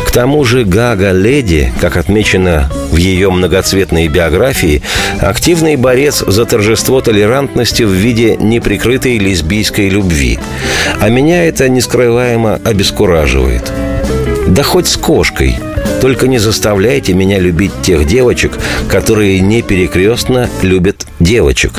К 0.05 0.11
тому 0.11 0.45
же 0.45 0.65
Гага 0.65 1.13
Леди, 1.13 1.73
как 1.81 1.97
отмечено 1.97 2.69
в 2.91 2.97
ее 2.97 3.31
многоцветной 3.31 4.09
биографии, 4.09 4.83
активный 5.21 5.77
борец 5.77 6.25
за 6.27 6.45
торжество 6.45 7.01
толерантности 7.01 7.85
в 7.85 7.93
виде 7.93 8.37
неприкрытой 8.37 9.19
лесбийской 9.19 9.89
любви. 9.89 10.41
А 11.01 11.09
меня 11.09 11.47
это 11.47 11.69
нескрываемо 11.69 12.61
обескураживает. 12.65 13.71
Да 14.49 14.65
хоть 14.65 14.89
с 14.89 14.97
кошкой– 14.97 15.57
только 16.01 16.29
не 16.29 16.39
заставляйте 16.39 17.13
меня 17.13 17.39
любить 17.39 17.73
тех 17.83 18.07
девочек, 18.07 18.59
которые 18.89 19.41
не 19.41 19.63
перекрестно 19.63 20.49
любят 20.63 21.07
девочек, 21.19 21.73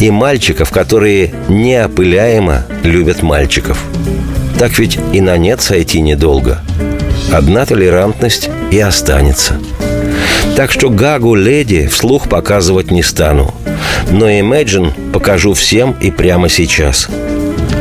и 0.00 0.10
мальчиков, 0.10 0.70
которые 0.70 1.34
неопыляемо 1.48 2.64
любят 2.82 3.22
мальчиков. 3.22 3.82
Так 4.58 4.78
ведь 4.78 4.98
и 5.12 5.20
на 5.20 5.36
нет 5.36 5.60
сойти 5.60 6.00
недолго. 6.00 6.60
Одна 7.32 7.66
толерантность 7.66 8.48
и 8.70 8.78
останется. 8.78 9.58
Так 10.56 10.70
что 10.70 10.88
Гагу 10.88 11.34
леди 11.34 11.88
вслух 11.88 12.28
показывать 12.28 12.90
не 12.90 13.02
стану. 13.02 13.52
Но 14.10 14.30
Imagine 14.30 14.92
покажу 15.12 15.54
всем 15.54 15.96
и 16.00 16.10
прямо 16.10 16.48
сейчас. 16.48 17.08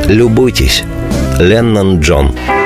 Любуйтесь. 0.08 0.84
Леннон 1.39 1.99
Джон. 1.99 2.34
for 2.36 2.62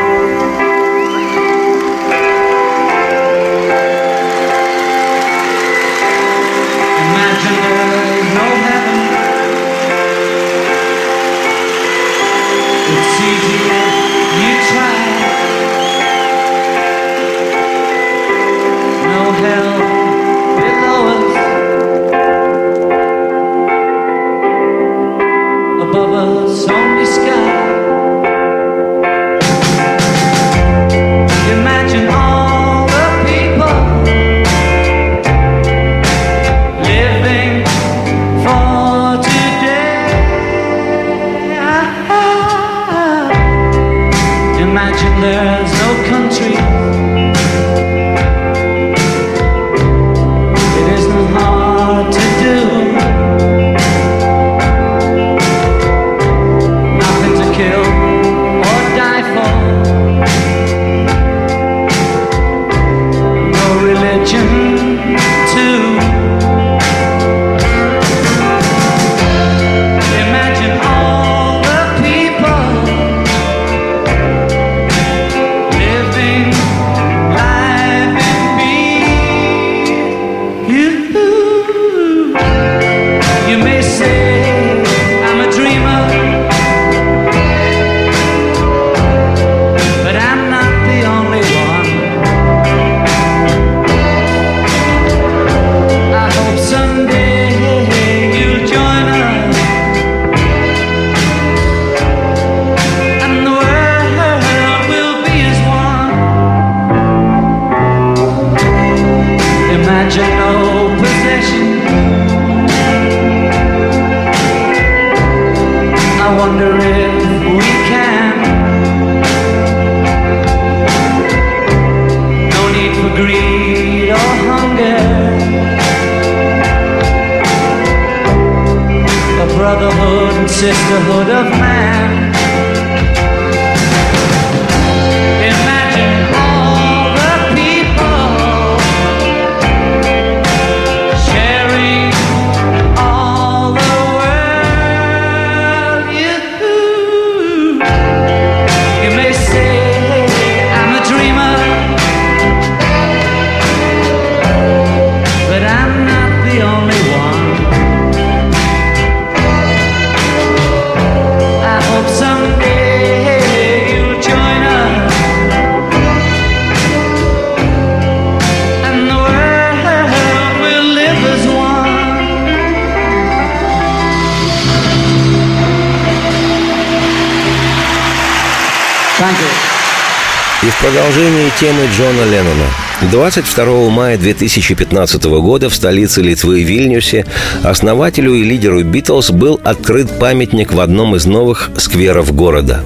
Продолжении 180.97 181.51
темы 181.59 181.83
Джона 181.95 182.23
Леннона. 182.23 182.65
22 183.11 183.89
мая 183.91 184.17
2015 184.17 185.25
года 185.25 185.69
в 185.69 185.75
столице 185.75 186.23
Литвы 186.23 186.63
Вильнюсе 186.63 187.27
основателю 187.61 188.33
и 188.33 188.41
лидеру 188.41 188.83
Битлз 188.83 189.29
был 189.29 189.61
открыт 189.63 190.09
памятник 190.17 190.73
в 190.73 190.79
одном 190.79 191.15
из 191.15 191.27
новых 191.27 191.69
скверов 191.77 192.33
города. 192.33 192.83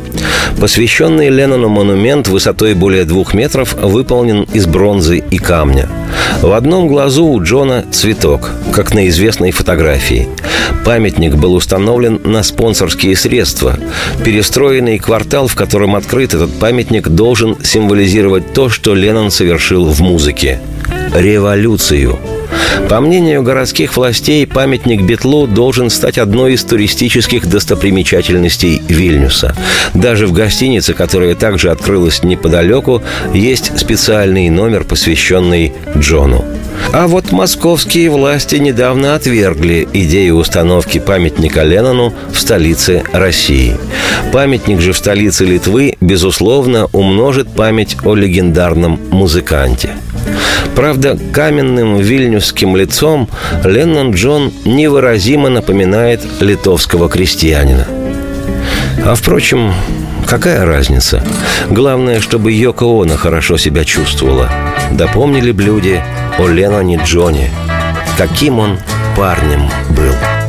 Посвященный 0.59 1.29
Леннону 1.29 1.69
монумент 1.69 2.27
высотой 2.27 2.73
более 2.73 3.05
двух 3.05 3.33
метров 3.33 3.75
выполнен 3.75 4.43
из 4.51 4.65
бронзы 4.65 5.19
и 5.19 5.37
камня. 5.37 5.87
В 6.41 6.51
одном 6.51 6.89
глазу 6.89 7.23
у 7.25 7.41
Джона 7.41 7.85
цветок, 7.91 8.51
как 8.73 8.93
на 8.93 9.07
известной 9.07 9.51
фотографии. 9.51 10.27
Памятник 10.85 11.35
был 11.35 11.53
установлен 11.53 12.19
на 12.23 12.43
спонсорские 12.43 13.15
средства. 13.15 13.77
Перестроенный 14.23 14.97
квартал, 14.97 15.47
в 15.47 15.55
котором 15.55 15.95
открыт 15.95 16.33
этот 16.33 16.51
памятник, 16.59 17.07
должен 17.07 17.57
символизировать 17.63 18.53
то, 18.53 18.69
что 18.69 18.95
Леннон 18.95 19.31
совершил 19.31 19.85
в 19.85 20.01
музыке– 20.01 20.59
революцию. 21.13 22.19
По 22.89 22.99
мнению 22.99 23.41
городских 23.41 23.95
властей, 23.95 24.45
памятник 24.45 25.01
Бетлу 25.01 25.47
должен 25.47 25.89
стать 25.89 26.17
одной 26.17 26.53
из 26.53 26.63
туристических 26.63 27.47
достопримечательностей 27.47 28.81
Вильнюса. 28.87 29.55
Даже 29.93 30.27
в 30.27 30.33
гостинице, 30.33 30.93
которая 30.93 31.35
также 31.35 31.71
открылась 31.71 32.23
неподалеку, 32.23 33.01
есть 33.33 33.77
специальный 33.79 34.49
номер, 34.49 34.83
посвященный 34.83 35.73
Джону. 35.97 36.43
А 36.93 37.07
вот 37.07 37.31
московские 37.31 38.09
власти 38.09 38.55
недавно 38.55 39.15
отвергли 39.15 39.87
идею 39.93 40.35
установки 40.35 40.99
памятника 40.99 41.63
Леннону 41.63 42.13
в 42.31 42.39
столице 42.39 43.03
России. 43.13 43.77
Памятник 44.33 44.81
же 44.81 44.91
в 44.91 44.97
столице 44.97 45.45
Литвы, 45.45 45.95
безусловно, 46.01 46.87
умножит 46.91 47.49
память 47.49 47.97
о 48.03 48.15
легендарном 48.15 48.99
музыканте. 49.11 49.91
Правда, 50.75 51.17
каменным 51.33 51.97
вильнюсским 51.97 52.75
лицом 52.75 53.29
Леннон 53.63 54.11
Джон 54.11 54.51
невыразимо 54.65 55.49
напоминает 55.49 56.21
литовского 56.39 57.09
крестьянина. 57.09 57.87
А 59.05 59.15
впрочем, 59.15 59.73
какая 60.25 60.65
разница? 60.65 61.23
Главное, 61.69 62.19
чтобы 62.19 62.51
Йоко 62.51 63.01
Оно 63.03 63.17
хорошо 63.17 63.57
себя 63.57 63.83
чувствовала. 63.83 64.49
Допомнили 64.91 65.51
б 65.51 65.63
люди 65.63 66.01
о 66.37 66.47
Ленноне 66.47 67.01
Джоне. 67.03 67.51
Каким 68.17 68.59
он 68.59 68.79
парнем 69.15 69.69
был. 69.89 70.40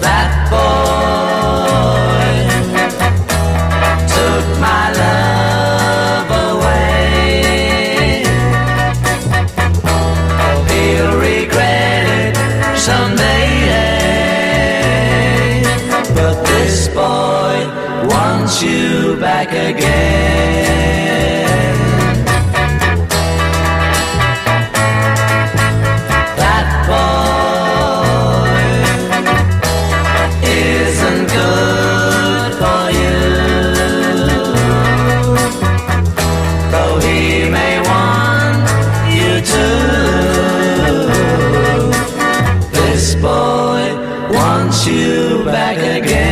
You 44.87 45.45
back 45.45 45.79
again. 45.79 46.32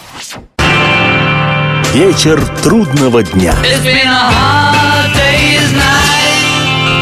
Вечер 1.93 2.41
трудного 2.63 3.23
дня. 3.23 3.53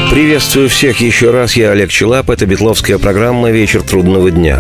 Приветствую 0.10 0.70
всех 0.70 1.02
еще 1.02 1.30
раз, 1.30 1.56
я 1.56 1.72
Олег 1.72 1.92
Челап, 1.92 2.32
это 2.32 2.48
Бетловская 2.48 2.98
программа 2.98 3.52
«Вечер 3.52 3.84
трудного 3.84 4.32
дня». 4.32 4.60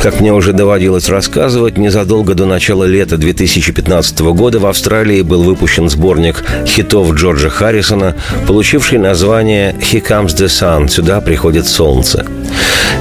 Как 0.00 0.20
мне 0.20 0.32
уже 0.32 0.52
доводилось 0.52 1.08
рассказывать, 1.08 1.76
незадолго 1.76 2.34
до 2.34 2.46
начала 2.46 2.84
лета 2.84 3.16
2015 3.16 4.20
года 4.20 4.60
в 4.60 4.66
Австралии 4.66 5.22
был 5.22 5.42
выпущен 5.42 5.90
сборник 5.90 6.44
хитов 6.66 7.12
Джорджа 7.14 7.50
Харрисона, 7.50 8.14
получивший 8.46 8.98
название 8.98 9.74
«Here 9.74 10.06
Comes 10.06 10.28
the 10.28 10.46
Sun»– 10.46 10.88
«Сюда 10.88 11.20
приходит 11.20 11.66
солнце». 11.66 12.24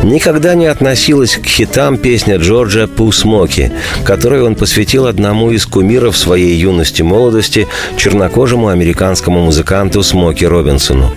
Никогда 0.03 0.55
не 0.55 0.67
относилась 0.67 1.35
к 1.35 1.45
хитам 1.45 1.97
песня 1.97 2.37
Джорджа 2.37 2.87
«Пу 2.87 3.11
Смоки», 3.11 3.71
которую 4.05 4.45
он 4.45 4.55
посвятил 4.55 5.07
одному 5.07 5.51
из 5.51 5.65
кумиров 5.65 6.17
своей 6.17 6.55
юности-молодости, 6.55 7.67
чернокожему 7.97 8.69
американскому 8.69 9.41
музыканту 9.41 10.01
Смоки 10.03 10.45
Робинсону. 10.45 11.13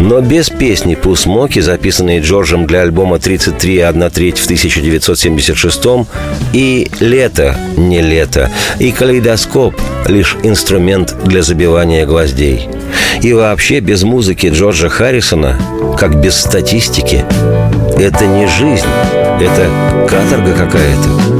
Но 0.00 0.20
без 0.20 0.48
песни 0.48 0.94
«Пу 0.94 1.16
Смоки», 1.16 1.60
записанной 1.60 2.20
Джорджем 2.20 2.66
для 2.66 2.82
альбома 2.82 3.16
«33 3.16 3.82
1 3.82 4.10
треть» 4.10 4.38
в 4.38 4.44
1976 4.44 5.84
и 6.52 6.88
«Лето, 7.00 7.56
не 7.76 8.00
лето», 8.00 8.50
и 8.78 8.90
«Калейдоскоп»— 8.90 9.74
лишь 10.06 10.36
инструмент 10.42 11.14
для 11.24 11.42
забивания 11.42 12.06
гвоздей. 12.06 12.68
И 13.22 13.32
вообще 13.32 13.80
без 13.80 14.04
музыки 14.04 14.46
Джорджа 14.46 14.88
Харрисона, 14.88 15.58
как 15.98 16.20
без 16.20 16.36
статистики, 16.36 17.24
это 17.98 18.26
не 18.26 18.46
жизнь, 18.46 18.86
это 19.40 20.06
каторга 20.08 20.52
какая-то. 20.52 21.37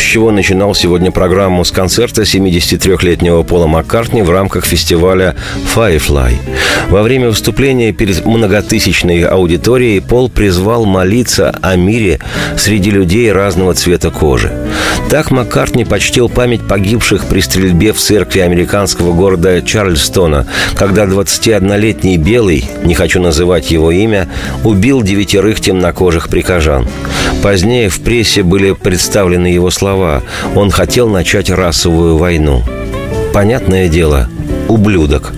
С 0.00 0.02
чего 0.02 0.30
начинал 0.30 0.74
сегодня 0.74 1.10
программу 1.10 1.62
с 1.62 1.70
концерта 1.70 2.22
73-летнего 2.22 3.42
Пола 3.42 3.66
Маккартни 3.66 4.22
в 4.22 4.30
рамках 4.30 4.64
фестиваля 4.64 5.36
Firefly. 5.74 6.36
Во 6.88 7.02
время 7.02 7.28
выступления 7.28 7.92
перед 7.92 8.24
многотысячной 8.24 9.22
аудиторией 9.24 10.00
Пол 10.00 10.30
призвал 10.30 10.86
молиться 10.86 11.54
о 11.60 11.76
мире 11.76 12.18
среди 12.56 12.90
людей 12.90 13.30
разного 13.30 13.74
цвета 13.74 14.10
кожи. 14.10 14.50
Так 15.10 15.32
Маккартни 15.32 15.84
почтил 15.84 16.28
память 16.28 16.68
погибших 16.68 17.26
при 17.26 17.40
стрельбе 17.40 17.92
в 17.92 17.98
церкви 17.98 18.38
американского 18.38 19.12
города 19.12 19.60
Чарльстона, 19.60 20.46
когда 20.76 21.04
21-летний 21.04 22.16
белый, 22.16 22.70
не 22.84 22.94
хочу 22.94 23.20
называть 23.20 23.72
его 23.72 23.90
имя, 23.90 24.28
убил 24.62 25.02
девятерых 25.02 25.60
темнокожих 25.60 26.28
прихожан. 26.28 26.86
Позднее 27.42 27.88
в 27.88 27.98
прессе 28.00 28.44
были 28.44 28.70
представлены 28.70 29.48
его 29.48 29.70
слова. 29.70 30.22
Он 30.54 30.70
хотел 30.70 31.08
начать 31.08 31.50
расовую 31.50 32.16
войну. 32.16 32.62
Понятное 33.32 33.88
дело, 33.88 34.28
ублюдок. 34.68 35.32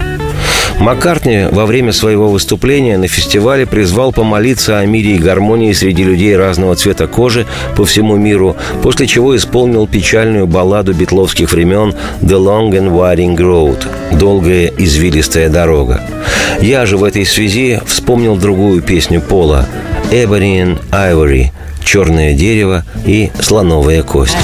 Маккартни 0.83 1.47
во 1.49 1.65
время 1.65 1.93
своего 1.93 2.29
выступления 2.29 2.99
на 2.99 3.07
фестивале 3.07 3.67
призвал 3.67 4.11
помолиться 4.11 4.81
о 4.81 4.85
мире 4.85 5.15
и 5.15 5.19
гармонии 5.19 5.73
среди 5.73 6.03
людей 6.03 6.37
разного 6.37 6.75
цвета 6.75 7.07
кожи 7.07 7.47
по 7.77 7.85
всему 7.85 8.17
миру, 8.17 8.57
после 8.83 9.07
чего 9.07 9.37
исполнил 9.37 9.87
печальную 9.87 10.49
балладу 10.49 10.93
битловских 10.93 11.53
времен 11.53 11.95
«The 12.21 12.37
Long 12.37 12.71
and 12.73 12.91
Winding 12.91 13.37
Road»– 13.37 13.87
«Долгая 14.19 14.73
извилистая 14.77 15.49
дорога». 15.51 16.03
Я 16.61 16.85
же 16.85 16.97
в 16.97 17.05
этой 17.05 17.27
связи 17.27 17.81
вспомнил 17.87 18.35
другую 18.35 18.83
песню 18.83 19.21
Пола 19.21 19.69
«Ebony 20.11 20.65
and 20.65 20.81
Ivory»– 20.91 21.51
«Черное 21.85 22.35
дерево» 22.35 22.85
и 23.07 23.31
«Слоновая 23.41 24.03
кость». 24.03 24.37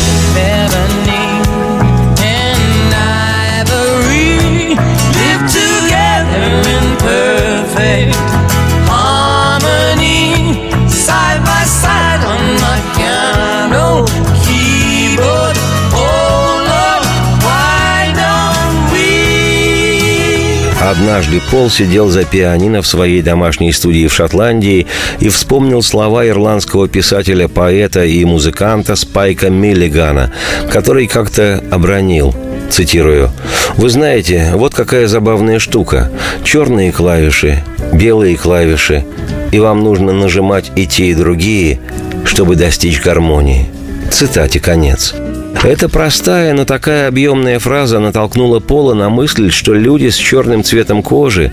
Однажды 20.88 21.40
Пол 21.50 21.70
сидел 21.70 22.08
за 22.08 22.24
пианино 22.24 22.82
в 22.82 22.86
своей 22.86 23.22
домашней 23.22 23.72
студии 23.72 24.06
в 24.08 24.12
Шотландии 24.12 24.86
и 25.20 25.28
вспомнил 25.28 25.82
слова 25.82 26.26
ирландского 26.26 26.88
писателя, 26.88 27.46
поэта 27.48 28.04
и 28.04 28.24
музыканта 28.24 28.96
Спайка 28.96 29.50
Миллигана, 29.50 30.32
который 30.70 31.06
как-то 31.06 31.62
обронил 31.70 32.34
цитирую, 32.70 33.30
«Вы 33.78 33.90
знаете, 33.90 34.50
вот 34.54 34.74
какая 34.74 35.06
забавная 35.06 35.60
штука. 35.60 36.10
Черные 36.42 36.90
клавиши, 36.90 37.62
белые 37.92 38.36
клавиши, 38.36 39.04
и 39.52 39.60
вам 39.60 39.84
нужно 39.84 40.12
нажимать 40.12 40.72
и 40.74 40.84
те, 40.84 41.06
и 41.06 41.14
другие, 41.14 41.78
чтобы 42.24 42.56
достичь 42.56 43.00
гармонии». 43.00 43.68
Цитате 44.10 44.58
конец. 44.58 45.14
Эта 45.62 45.88
простая, 45.88 46.54
но 46.54 46.64
такая 46.64 47.06
объемная 47.06 47.60
фраза 47.60 48.00
натолкнула 48.00 48.58
Пола 48.58 48.94
на 48.94 49.10
мысль, 49.10 49.52
что 49.52 49.74
люди 49.74 50.08
с 50.08 50.16
черным 50.16 50.64
цветом 50.64 51.02
кожи 51.02 51.52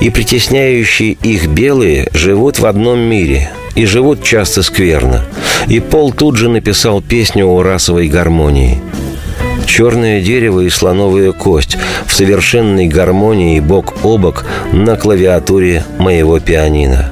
и 0.00 0.10
притесняющие 0.10 1.12
их 1.12 1.48
белые 1.48 2.08
живут 2.14 2.60
в 2.60 2.66
одном 2.66 3.00
мире 3.00 3.50
и 3.74 3.84
живут 3.84 4.22
часто 4.22 4.62
скверно. 4.62 5.24
И 5.66 5.80
Пол 5.80 6.12
тут 6.12 6.36
же 6.36 6.48
написал 6.48 7.02
песню 7.02 7.48
о 7.48 7.64
расовой 7.64 8.06
гармонии. 8.06 8.80
Черное 9.66 10.20
дерево 10.22 10.60
и 10.60 10.68
слоновая 10.68 11.32
кость 11.32 11.76
в 12.06 12.14
совершенной 12.14 12.86
гармонии 12.86 13.60
бок 13.60 13.94
о 14.02 14.18
бок 14.18 14.44
на 14.72 14.96
клавиатуре 14.96 15.84
моего 15.98 16.38
пианино. 16.38 17.10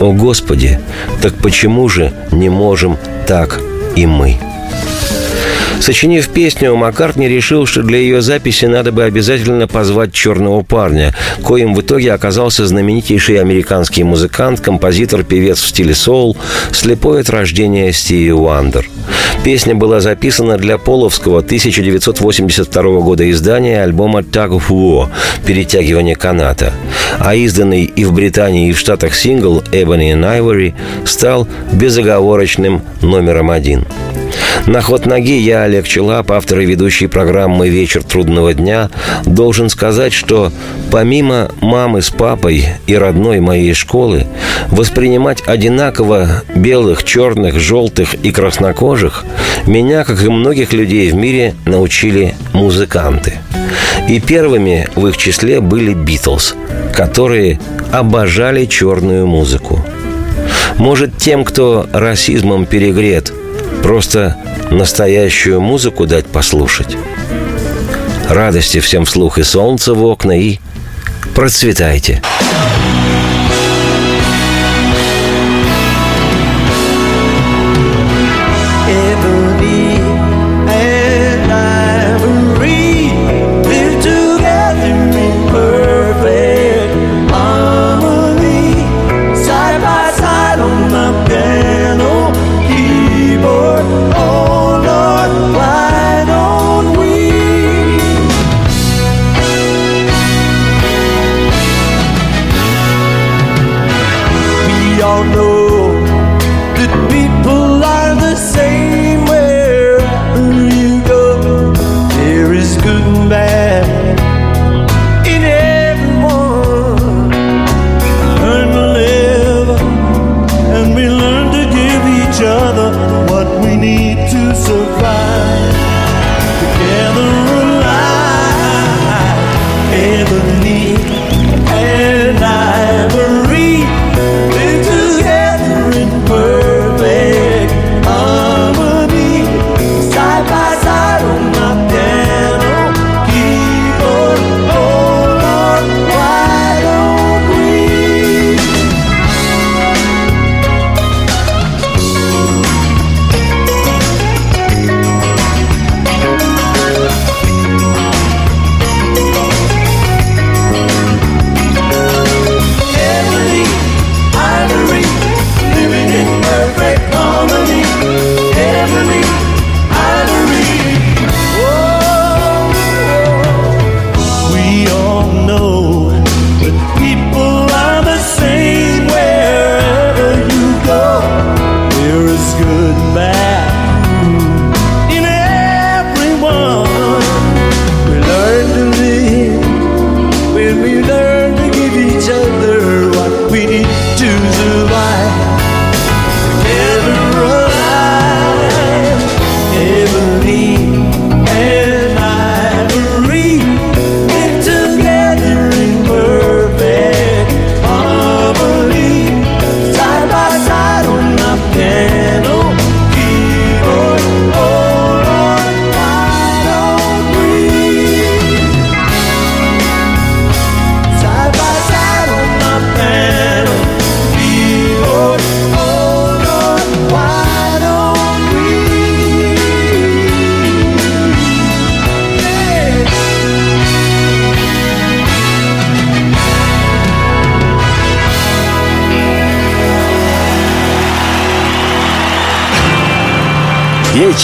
О 0.00 0.12
Господи, 0.12 0.80
так 1.20 1.34
почему 1.34 1.88
же 1.88 2.12
не 2.30 2.48
можем 2.48 2.96
так 3.26 3.60
и 3.96 4.06
мы? 4.06 4.38
Сочинив 5.82 6.28
песню, 6.28 6.76
Маккартни 6.76 7.28
решил, 7.28 7.66
что 7.66 7.82
для 7.82 7.98
ее 7.98 8.22
записи 8.22 8.66
надо 8.66 8.92
бы 8.92 9.02
обязательно 9.02 9.66
позвать 9.66 10.12
черного 10.12 10.62
парня, 10.62 11.12
коим 11.42 11.74
в 11.74 11.80
итоге 11.80 12.12
оказался 12.12 12.64
знаменитейший 12.68 13.40
американский 13.40 14.04
музыкант, 14.04 14.60
композитор, 14.60 15.24
певец 15.24 15.60
в 15.60 15.66
стиле 15.66 15.92
соул, 15.92 16.36
слепой 16.70 17.22
от 17.22 17.30
рождения 17.30 17.92
Стиви 17.92 18.32
Уандер. 18.32 18.88
Песня 19.42 19.74
была 19.74 19.98
записана 19.98 20.56
для 20.56 20.78
половского 20.78 21.40
1982 21.40 22.82
года 23.00 23.28
издания 23.28 23.82
альбома 23.82 24.20
«Tug 24.20 24.60
of 24.60 24.68
War» 24.68 25.08
«Перетягивание 25.44 26.14
каната», 26.14 26.72
а 27.18 27.34
изданный 27.34 27.82
и 27.82 28.04
в 28.04 28.12
Британии, 28.12 28.68
и 28.68 28.72
в 28.72 28.78
Штатах 28.78 29.16
сингл 29.16 29.64
«Ebony 29.72 30.14
and 30.14 30.22
Ivory» 30.22 30.74
стал 31.04 31.48
безоговорочным 31.72 32.82
номером 33.00 33.50
один– 33.50 33.84
на 34.66 34.80
ход 34.80 35.06
ноги 35.06 35.38
я, 35.38 35.66
Олег 35.72 35.88
Челап, 35.88 36.30
автор 36.30 36.58
и 36.58 36.66
ведущий 36.66 37.06
программы 37.06 37.70
«Вечер 37.70 38.02
трудного 38.02 38.52
дня», 38.52 38.90
должен 39.24 39.70
сказать, 39.70 40.12
что 40.12 40.52
помимо 40.90 41.50
мамы 41.62 42.02
с 42.02 42.10
папой 42.10 42.66
и 42.86 42.94
родной 42.94 43.40
моей 43.40 43.72
школы, 43.72 44.26
воспринимать 44.68 45.42
одинаково 45.46 46.42
белых, 46.54 47.04
черных, 47.04 47.58
желтых 47.58 48.12
и 48.12 48.32
краснокожих 48.32 49.24
меня, 49.66 50.04
как 50.04 50.22
и 50.22 50.28
многих 50.28 50.74
людей 50.74 51.10
в 51.10 51.14
мире, 51.14 51.54
научили 51.64 52.34
музыканты. 52.52 53.38
И 54.10 54.20
первыми 54.20 54.90
в 54.94 55.06
их 55.06 55.16
числе 55.16 55.62
были 55.62 55.94
«Битлз», 55.94 56.54
которые 56.94 57.58
обожали 57.90 58.66
черную 58.66 59.26
музыку. 59.26 59.82
Может, 60.76 61.16
тем, 61.16 61.46
кто 61.46 61.88
расизмом 61.94 62.66
перегрет, 62.66 63.32
просто 63.82 64.36
настоящую 64.76 65.60
музыку 65.60 66.06
дать 66.06 66.26
послушать. 66.26 66.96
Радости 68.28 68.80
всем 68.80 69.04
вслух 69.04 69.38
и 69.38 69.42
солнца 69.42 69.94
в 69.94 70.04
окна, 70.04 70.38
и 70.38 70.58
процветайте. 71.34 72.22
Ebony 72.22 73.01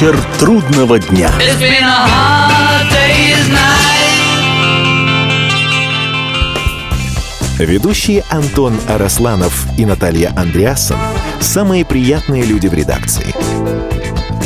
Вечер 0.00 0.16
трудного 0.38 1.00
дня. 1.00 1.28
Ведущие 7.58 8.22
Антон 8.30 8.78
Арасланов 8.86 9.66
и 9.76 9.84
Наталья 9.84 10.32
Андреасон– 10.36 10.98
самые 11.40 11.84
приятные 11.84 12.44
люди 12.44 12.68
в 12.68 12.74
редакции. 12.74 13.34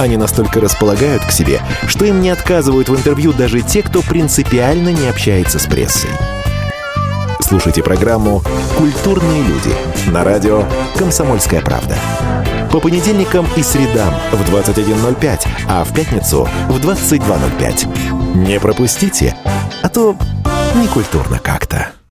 Они 0.01 0.17
настолько 0.17 0.59
располагают 0.59 1.23
к 1.23 1.33
себе, 1.33 1.61
что 1.87 2.07
им 2.07 2.23
не 2.23 2.31
отказывают 2.31 2.89
в 2.89 2.97
интервью 2.97 3.35
даже 3.35 3.61
те, 3.61 3.83
кто 3.83 4.01
принципиально 4.01 4.89
не 4.89 5.07
общается 5.07 5.59
с 5.59 5.67
прессой. 5.67 6.09
Слушайте 7.41 7.83
программу 7.83 8.43
«Культурные 8.79 9.43
люди» 9.43 9.77
на 10.07 10.25
радио 10.25 10.65
«Комсомольская 10.97 11.61
правда». 11.61 11.99
По 12.73 12.81
понедельникам 12.81 13.47
и 13.55 13.63
средам 13.63 14.15
в 14.33 14.51
21.05, 14.51 15.47
а 15.69 15.85
в 15.85 15.93
пятницу 15.93 16.49
в 16.69 16.79
22.05. 16.79 18.47
Не 18.47 18.59
пропустите, 18.59 19.37
а 19.83 19.89
то 19.91 20.17
некультурно 20.75 21.39
как-то. 21.39 22.02